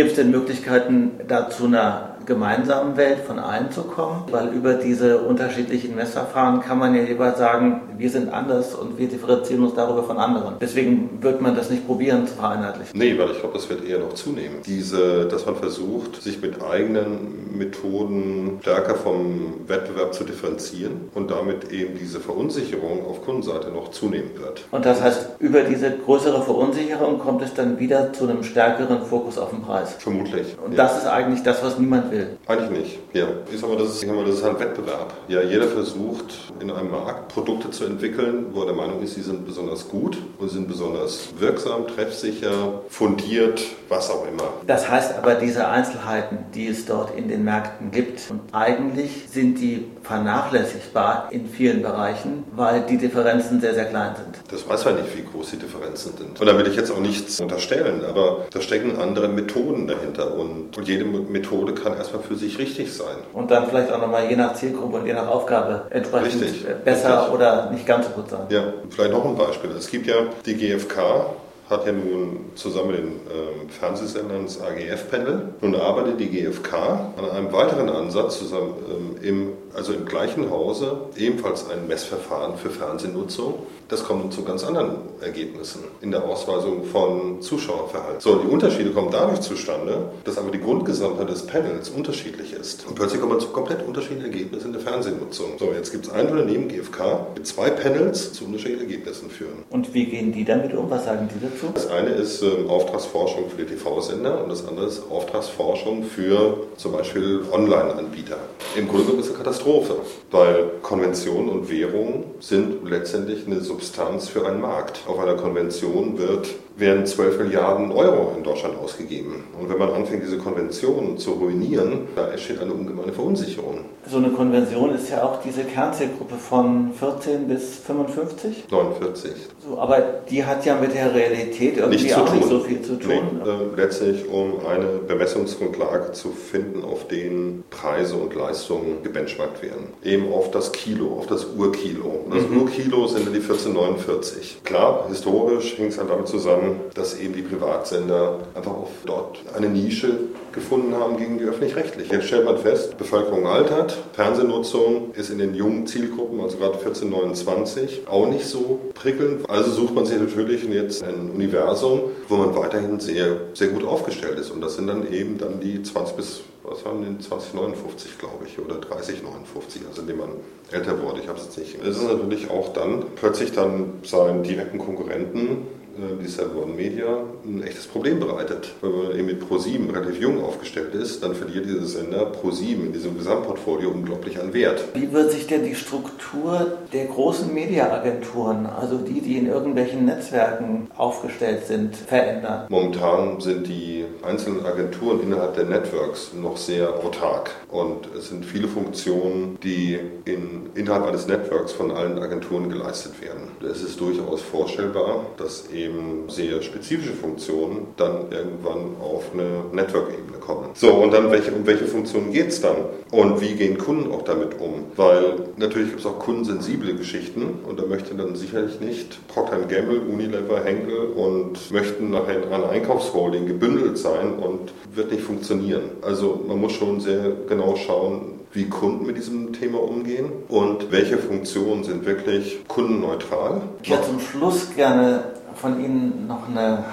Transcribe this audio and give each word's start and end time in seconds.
Gibt 0.00 0.12
es 0.12 0.16
denn 0.16 0.30
Möglichkeiten, 0.30 1.10
da 1.28 1.50
zu 1.50 1.66
einer 1.66 2.16
gemeinsamen 2.30 2.96
Welt 2.96 3.18
von 3.26 3.40
allen 3.40 3.72
zu 3.72 3.82
kommen? 3.82 4.22
Weil 4.30 4.48
über 4.54 4.74
diese 4.74 5.18
unterschiedlichen 5.18 5.96
Messverfahren 5.96 6.60
kann 6.60 6.78
man 6.78 6.94
ja 6.94 7.02
lieber 7.02 7.32
sagen, 7.34 7.82
wir 7.98 8.08
sind 8.08 8.32
anders 8.32 8.74
und 8.76 8.98
wir 8.98 9.08
differenzieren 9.08 9.64
uns 9.64 9.74
darüber 9.74 10.04
von 10.04 10.16
anderen. 10.16 10.54
Deswegen 10.60 11.18
wird 11.20 11.40
man 11.40 11.56
das 11.56 11.70
nicht 11.70 11.86
probieren 11.86 12.28
zu 12.28 12.34
vereinheitlichen. 12.34 12.96
Nee, 12.96 13.18
weil 13.18 13.32
ich 13.32 13.40
glaube, 13.40 13.54
das 13.54 13.68
wird 13.68 13.84
eher 13.84 13.98
noch 13.98 14.14
zunehmen. 14.14 14.58
Diese, 14.64 15.26
dass 15.26 15.44
man 15.44 15.56
versucht, 15.56 16.22
sich 16.22 16.40
mit 16.40 16.62
eigenen 16.62 17.58
Methoden 17.58 18.58
stärker 18.62 18.94
vom 18.94 19.54
Wettbewerb 19.66 20.14
zu 20.14 20.22
differenzieren 20.22 21.10
und 21.14 21.32
damit 21.32 21.72
eben 21.72 21.98
diese 21.98 22.20
Verunsicherung 22.20 23.04
auf 23.06 23.24
Kundenseite 23.24 23.70
noch 23.70 23.90
zunehmen 23.90 24.30
wird. 24.38 24.64
Und 24.70 24.86
das 24.86 25.02
heißt, 25.02 25.40
über 25.40 25.62
diese 25.62 25.90
größere 25.90 26.42
Verunsicherung 26.42 27.18
kommt 27.18 27.42
es 27.42 27.54
dann 27.54 27.78
wieder 27.80 28.12
zu 28.12 28.28
einem 28.28 28.44
stärkeren 28.44 29.02
Fokus 29.02 29.36
auf 29.36 29.50
den 29.50 29.62
Preis. 29.62 29.96
Vermutlich. 29.98 30.56
Und 30.64 30.72
ja. 30.72 30.84
das 30.84 30.98
ist 30.98 31.06
eigentlich 31.06 31.42
das, 31.42 31.62
was 31.64 31.78
niemand 31.78 32.12
will. 32.12 32.19
Eigentlich 32.46 32.70
nicht. 32.70 32.98
Ja. 33.12 33.26
Ich 33.52 33.60
sag 33.60 33.70
mal, 33.70 33.76
das 33.76 33.88
ist, 33.88 34.00
sag 34.00 34.14
mal, 34.14 34.24
das 34.24 34.36
ist 34.36 34.44
ein 34.44 34.58
Wettbewerb. 34.58 35.12
Ja, 35.28 35.42
jeder 35.42 35.68
versucht 35.68 36.34
in 36.60 36.70
einem 36.70 36.90
Markt 36.90 37.32
Produkte 37.32 37.70
zu 37.70 37.84
entwickeln, 37.84 38.46
wo 38.52 38.60
er 38.60 38.66
der 38.66 38.74
Meinung 38.74 39.02
ist, 39.02 39.14
sie 39.14 39.22
sind 39.22 39.46
besonders 39.46 39.88
gut 39.88 40.18
und 40.38 40.48
sind 40.50 40.68
besonders 40.68 41.28
wirksam, 41.38 41.86
treffsicher, 41.86 42.82
fundiert, 42.88 43.62
was 43.88 44.10
auch 44.10 44.26
immer. 44.26 44.52
Das 44.66 44.88
heißt 44.88 45.16
aber, 45.16 45.34
diese 45.34 45.68
Einzelheiten, 45.68 46.38
die 46.54 46.68
es 46.68 46.86
dort 46.86 47.16
in 47.16 47.28
den 47.28 47.44
Märkten 47.44 47.90
gibt, 47.90 48.30
und 48.30 48.40
eigentlich 48.52 49.10
sind 49.30 49.60
die 49.60 49.86
vernachlässigbar 50.02 51.28
in 51.30 51.48
vielen 51.48 51.82
Bereichen, 51.82 52.44
weil 52.54 52.82
die 52.82 52.98
Differenzen 52.98 53.60
sehr, 53.60 53.74
sehr 53.74 53.86
klein 53.86 54.14
sind. 54.16 54.38
Das 54.50 54.68
weiß 54.68 54.84
man 54.84 54.96
nicht, 54.96 55.16
wie 55.16 55.22
groß 55.22 55.50
die 55.50 55.56
Differenzen 55.58 56.16
sind. 56.16 56.40
Und 56.40 56.46
da 56.46 56.56
will 56.56 56.66
ich 56.66 56.76
jetzt 56.76 56.90
auch 56.90 57.00
nichts 57.00 57.40
unterstellen, 57.40 58.04
aber 58.04 58.46
da 58.52 58.60
stecken 58.60 58.98
andere 59.00 59.28
Methoden 59.28 59.86
dahinter 59.86 60.34
und, 60.34 60.78
jede 60.84 61.04
Methode 61.04 61.74
kann 61.74 61.94
erstmal 62.10 62.22
für 62.22 62.36
sich 62.36 62.58
richtig 62.58 62.92
sein. 62.92 63.16
Und 63.32 63.50
dann 63.50 63.68
vielleicht 63.68 63.92
auch 63.92 64.00
nochmal 64.00 64.28
je 64.28 64.36
nach 64.36 64.54
Zielgruppe 64.54 64.98
und 64.98 65.06
je 65.06 65.12
nach 65.12 65.28
Aufgabe 65.28 65.82
entsprechend 65.90 66.42
richtig, 66.42 66.66
besser 66.84 67.18
richtig. 67.18 67.34
oder 67.34 67.70
nicht 67.70 67.86
ganz 67.86 68.06
so 68.06 68.12
gut 68.12 68.30
sein. 68.30 68.40
Ja, 68.50 68.64
vielleicht 68.90 69.12
noch 69.12 69.24
ein 69.24 69.36
Beispiel. 69.36 69.70
Es 69.70 69.90
gibt 69.90 70.06
ja 70.06 70.16
die 70.44 70.54
GfK, 70.54 71.26
hat 71.70 71.86
ja 71.86 71.92
nun 71.92 72.50
zusammen 72.56 72.90
mit 72.90 72.98
den 72.98 73.06
ähm, 73.06 73.68
Fernsehsendern 73.68 74.44
das 74.44 74.60
AGF-Panel. 74.60 75.54
Nun 75.60 75.76
arbeitet 75.76 76.18
die 76.18 76.26
GfK 76.26 77.12
an 77.16 77.30
einem 77.30 77.52
weiteren 77.52 77.88
Ansatz 77.88 78.38
zusammen 78.40 78.74
ähm, 78.90 79.16
im, 79.22 79.48
also 79.74 79.92
im 79.92 80.04
gleichen 80.04 80.50
Hause, 80.50 81.02
ebenfalls 81.16 81.70
ein 81.70 81.86
Messverfahren 81.86 82.56
für 82.56 82.70
Fernsehnutzung. 82.70 83.54
Das 83.88 84.04
kommt 84.04 84.32
zu 84.32 84.44
ganz 84.44 84.64
anderen 84.64 84.96
Ergebnissen 85.20 85.82
in 86.00 86.10
der 86.10 86.24
Ausweisung 86.24 86.84
von 86.84 87.40
Zuschauerverhalten. 87.42 88.20
So, 88.20 88.36
die 88.36 88.46
Unterschiede 88.46 88.90
kommen 88.90 89.10
dadurch 89.10 89.40
zustande, 89.40 90.10
dass 90.24 90.38
aber 90.38 90.50
die 90.50 90.60
Grundgesamtheit 90.60 91.28
des 91.28 91.46
Panels 91.46 91.88
unterschiedlich 91.88 92.52
ist. 92.52 92.86
Und 92.86 92.94
plötzlich 92.94 93.20
kommt 93.20 93.32
man 93.32 93.40
zu 93.40 93.48
komplett 93.48 93.86
unterschiedlichen 93.86 94.30
Ergebnissen 94.30 94.66
in 94.68 94.72
der 94.72 94.82
Fernsehnutzung. 94.82 95.58
So, 95.58 95.72
jetzt 95.72 95.90
gibt 95.90 96.06
es 96.06 96.12
ein 96.12 96.28
Unternehmen, 96.28 96.68
GfK, 96.68 97.34
mit 97.34 97.46
zwei 97.46 97.70
Panels 97.70 98.32
zu 98.32 98.44
unterschiedlichen 98.44 98.82
Ergebnissen 98.82 99.28
führen. 99.28 99.64
Und 99.70 99.92
wie 99.92 100.06
gehen 100.06 100.32
die 100.32 100.44
damit 100.44 100.72
um? 100.74 100.88
Was 100.88 101.04
sagen 101.04 101.28
die 101.34 101.44
dazu? 101.44 101.59
Dazu? 101.60 101.72
Das 101.74 101.90
eine 101.90 102.10
ist 102.10 102.42
ähm, 102.42 102.68
Auftragsforschung 102.68 103.50
für 103.50 103.64
die 103.64 103.74
TV-Sender 103.74 104.42
und 104.42 104.50
das 104.50 104.66
andere 104.66 104.86
ist 104.86 105.02
Auftragsforschung 105.10 106.04
für 106.04 106.66
zum 106.76 106.92
Beispiel 106.92 107.42
Online-Anbieter. 107.50 108.38
Im 108.76 108.88
Grunde 108.88 109.04
genommen 109.04 109.20
ist 109.20 109.26
es 109.26 109.34
eine 109.34 109.44
Katastrophe, 109.44 109.96
weil 110.30 110.70
Konventionen 110.82 111.50
und 111.50 111.70
Währungen 111.70 112.24
sind 112.40 112.88
letztendlich 112.88 113.46
eine 113.46 113.60
Substanz 113.60 114.28
für 114.28 114.46
einen 114.46 114.60
Markt. 114.60 115.00
Auf 115.06 115.18
einer 115.18 115.34
Konvention 115.34 116.18
wird 116.18 116.48
werden 116.76 117.04
12 117.04 117.38
Milliarden 117.38 117.92
Euro 117.92 118.32
in 118.36 118.42
Deutschland 118.42 118.78
ausgegeben. 118.78 119.44
Und 119.60 119.68
wenn 119.68 119.78
man 119.78 119.92
anfängt, 119.92 120.22
diese 120.22 120.38
Konvention 120.38 121.18
zu 121.18 121.32
ruinieren, 121.32 122.08
da 122.16 122.28
entsteht 122.28 122.58
eine 122.60 122.72
ungemeine 122.72 123.12
Verunsicherung. 123.12 123.80
So 124.08 124.16
eine 124.16 124.30
Konvention 124.30 124.94
ist 124.94 125.10
ja 125.10 125.22
auch 125.22 125.42
diese 125.42 125.64
Kernzielgruppe 125.64 126.36
von 126.36 126.92
14 126.98 127.46
bis 127.48 127.76
55? 127.80 128.64
49. 128.70 129.32
So, 129.62 129.78
aber 129.78 130.00
die 130.30 130.44
hat 130.44 130.64
ja 130.64 130.76
mit 130.76 130.94
der 130.94 131.14
Realität 131.14 131.49
irgendwie 131.58 132.04
nicht 132.04 132.14
auch 132.16 132.32
nicht 132.32 132.48
so 132.48 132.60
viel 132.60 132.82
zu 132.82 132.98
tun. 132.98 133.40
Nee, 133.42 133.50
äh, 133.50 133.76
letztlich, 133.76 134.28
um 134.28 134.64
eine 134.66 134.86
Bemessungsgrundlage 135.06 136.12
zu 136.12 136.30
finden, 136.30 136.84
auf 136.84 137.08
denen 137.08 137.64
Preise 137.70 138.16
und 138.16 138.34
Leistungen 138.34 139.02
gebenchmarkt 139.02 139.62
werden. 139.62 139.88
Eben 140.04 140.32
auf 140.32 140.50
das 140.50 140.72
Kilo, 140.72 141.18
auf 141.18 141.26
das 141.26 141.46
Urkilo. 141.56 142.22
Und 142.26 142.34
das 142.34 142.48
mhm. 142.48 142.62
Urkilo 142.62 143.06
sind 143.06 143.26
die 143.26 143.40
1449. 143.40 144.60
Klar, 144.64 145.06
historisch 145.08 145.78
hängt 145.78 145.92
es 145.92 145.98
halt 145.98 146.10
damit 146.10 146.28
zusammen, 146.28 146.80
dass 146.94 147.18
eben 147.18 147.34
die 147.34 147.42
Privatsender 147.42 148.38
einfach 148.54 148.72
auf 148.72 148.90
dort 149.04 149.38
eine 149.56 149.68
Nische 149.68 150.18
gefunden 150.52 150.94
haben 150.94 151.16
gegen 151.16 151.38
die 151.38 151.44
öffentlich-rechtlichen. 151.44 152.12
Jetzt 152.12 152.26
stellt 152.26 152.44
man 152.44 152.58
fest, 152.58 152.98
Bevölkerung 152.98 153.46
altert, 153.46 153.96
Fernsehnutzung 154.12 155.12
ist 155.14 155.30
in 155.30 155.38
den 155.38 155.54
jungen 155.54 155.86
Zielgruppen, 155.86 156.40
also 156.40 156.58
gerade 156.58 156.78
14, 156.78 157.08
29, 157.08 158.02
auch 158.08 158.26
nicht 158.28 158.44
so 158.44 158.80
prickelnd. 158.94 159.48
Also 159.48 159.70
sucht 159.70 159.94
man 159.94 160.06
sich 160.06 160.18
natürlich 160.18 160.64
jetzt 160.64 161.02
ein 161.02 161.36
Universum, 161.40 162.02
wo 162.28 162.36
man 162.36 162.54
weiterhin 162.54 163.00
sehr, 163.00 163.36
sehr 163.54 163.68
gut 163.68 163.84
aufgestellt 163.84 164.38
ist. 164.38 164.50
Und 164.50 164.60
das 164.60 164.76
sind 164.76 164.86
dann 164.86 165.10
eben 165.12 165.38
dann 165.38 165.60
die 165.60 165.82
20 165.82 166.16
bis 166.16 166.40
was 166.62 166.84
waren 166.84 167.02
denn 167.02 167.20
2059, 167.20 168.18
glaube 168.18 168.44
ich, 168.46 168.58
oder 168.58 168.76
3059, 168.76 169.82
also 169.88 170.02
indem 170.02 170.18
man 170.18 170.28
älter 170.70 171.02
wurde. 171.02 171.20
Ich 171.20 171.28
habe 171.28 171.38
es 171.38 171.46
jetzt 171.46 171.58
nicht. 171.58 171.82
Es 171.82 171.96
ist 171.96 172.06
natürlich 172.06 172.50
auch 172.50 172.72
dann 172.72 173.04
plötzlich 173.16 173.52
dann 173.52 173.94
seinen 174.04 174.42
direkten 174.42 174.78
Konkurrenten 174.78 175.66
äh, 176.02 176.22
die 176.22 176.28
Seven 176.28 176.56
One 176.56 176.74
Media 176.74 177.24
ein 177.44 177.62
echtes 177.62 177.86
Problem 177.86 178.20
bereitet. 178.20 178.72
Weil 178.80 178.90
man 178.90 179.18
eben 179.18 179.26
mit 179.26 179.42
Pro7 179.42 179.92
relativ 179.92 180.20
jung 180.20 180.42
aufgestellt 180.42 180.94
ist, 180.94 181.22
dann 181.22 181.34
verliert 181.34 181.66
dieser 181.66 181.86
Sender 181.86 182.32
Pro7 182.32 182.86
in 182.86 182.92
diesem 182.92 183.16
Gesamtportfolio 183.16 183.90
unglaublich 183.90 184.40
an 184.40 184.52
Wert. 184.52 184.84
Wie 184.94 185.12
wird 185.12 185.32
sich 185.32 185.46
denn 185.46 185.64
die 185.64 185.74
Struktur 185.74 186.78
der 186.92 187.06
großen 187.06 187.52
Mediaagenturen, 187.52 188.66
also 188.66 188.98
die, 188.98 189.20
die 189.20 189.38
in 189.38 189.46
irgendwelchen 189.46 190.04
Netzwerken 190.04 190.88
aufgestellt 190.96 191.66
sind, 191.66 191.96
verändern? 191.96 192.66
Momentan 192.68 193.40
sind 193.40 193.66
die 193.66 194.04
einzelnen 194.22 194.64
Agenturen 194.64 195.22
innerhalb 195.22 195.54
der 195.54 195.64
Networks 195.64 196.32
noch 196.34 196.56
sehr 196.56 196.94
autark 196.94 197.50
und 197.68 198.08
es 198.16 198.28
sind 198.28 198.44
viele 198.44 198.68
Funktionen, 198.68 199.58
die 199.62 199.98
in, 200.24 200.70
innerhalb 200.74 201.06
eines 201.06 201.26
Networks 201.26 201.72
von 201.72 201.90
allen 201.90 202.18
Agenturen 202.18 202.68
geleistet 202.68 203.20
werden. 203.20 203.48
Es 203.62 203.82
ist 203.82 204.00
durchaus 204.00 204.40
vorstellbar, 204.42 205.26
dass 205.36 205.70
eben 205.70 205.89
eben 205.90 206.28
sehr 206.28 206.62
spezifische 206.62 207.12
Funktionen 207.12 207.88
dann 207.96 208.30
irgendwann 208.30 208.96
auf 209.00 209.24
eine 209.32 209.64
Network-Ebene 209.72 210.38
kommen. 210.38 210.70
So, 210.74 210.92
und 210.94 211.12
dann 211.12 211.30
welche, 211.30 211.52
um 211.52 211.66
welche 211.66 211.86
Funktionen 211.86 212.32
geht 212.32 212.48
es 212.48 212.60
dann? 212.60 212.76
Und 213.10 213.40
wie 213.40 213.54
gehen 213.54 213.76
Kunden 213.78 214.12
auch 214.12 214.22
damit 214.22 214.60
um? 214.60 214.84
Weil 214.96 215.34
natürlich 215.56 215.88
gibt 215.88 216.00
es 216.00 216.06
auch 216.06 216.18
kundensensible 216.18 216.94
Geschichten 216.94 217.60
und 217.66 217.78
da 217.78 217.86
möchte 217.86 218.14
dann 218.14 218.36
sicherlich 218.36 218.80
nicht 218.80 219.26
Procter 219.28 219.58
Gamble, 219.58 220.00
Unilever, 220.00 220.62
Henkel 220.64 221.06
und 221.14 221.70
möchten 221.72 222.10
nachher 222.10 222.42
in 222.42 222.52
einer 222.52 222.70
Einkaufsholding 222.70 223.46
gebündelt 223.46 223.98
sein 223.98 224.34
und 224.34 224.72
wird 224.94 225.10
nicht 225.10 225.22
funktionieren. 225.22 225.82
Also 226.02 226.40
man 226.46 226.60
muss 226.60 226.72
schon 226.72 227.00
sehr 227.00 227.32
genau 227.48 227.76
schauen, 227.76 228.40
wie 228.52 228.68
Kunden 228.68 229.06
mit 229.06 229.16
diesem 229.16 229.52
Thema 229.52 229.80
umgehen 229.80 230.30
und 230.48 230.90
welche 230.90 231.18
Funktionen 231.18 231.84
sind 231.84 232.04
wirklich 232.04 232.66
kundenneutral. 232.66 233.62
Ich 233.82 233.90
hätte 233.90 234.08
zum 234.08 234.20
Schluss 234.20 234.74
gerne 234.74 235.22
von 235.60 235.78
Ihnen 235.84 236.26
noch 236.26 236.48
eine 236.48 236.84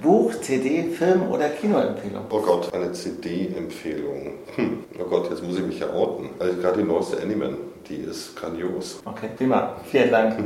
Buch, 0.00 0.32
CD, 0.40 0.84
Film 0.90 1.30
oder 1.30 1.48
Kinoempfehlung? 1.48 2.24
Oh 2.30 2.40
Gott, 2.40 2.72
eine 2.72 2.92
CD-Empfehlung. 2.92 4.34
Hm. 4.56 4.84
Oh 4.98 5.04
Gott, 5.04 5.30
jetzt 5.30 5.42
muss 5.42 5.58
ich 5.58 5.64
mich 5.64 5.80
ja 5.80 5.90
outen. 5.90 6.30
Also 6.38 6.56
gerade 6.60 6.82
die 6.82 6.88
neueste 6.88 7.20
Animan, 7.20 7.56
die 7.88 7.96
ist 7.96 8.36
grandios. 8.36 9.00
Okay, 9.04 9.30
prima. 9.36 9.76
Vielen 9.90 10.10
Dank. 10.10 10.36